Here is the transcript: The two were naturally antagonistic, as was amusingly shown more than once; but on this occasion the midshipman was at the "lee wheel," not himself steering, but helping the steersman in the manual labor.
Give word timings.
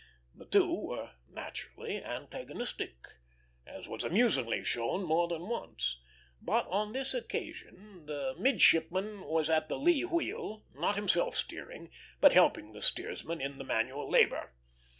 The 0.33 0.47
two 0.47 0.73
were 0.87 1.11
naturally 1.29 2.03
antagonistic, 2.03 2.95
as 3.67 3.87
was 3.87 4.03
amusingly 4.03 4.63
shown 4.63 5.03
more 5.03 5.27
than 5.27 5.47
once; 5.47 5.99
but 6.41 6.65
on 6.69 6.91
this 6.91 7.13
occasion 7.13 8.07
the 8.07 8.33
midshipman 8.35 9.21
was 9.25 9.47
at 9.47 9.69
the 9.69 9.77
"lee 9.77 10.03
wheel," 10.03 10.65
not 10.73 10.95
himself 10.95 11.35
steering, 11.37 11.91
but 12.19 12.33
helping 12.33 12.73
the 12.73 12.81
steersman 12.81 13.41
in 13.41 13.59
the 13.59 13.63
manual 13.63 14.09
labor. 14.09 14.55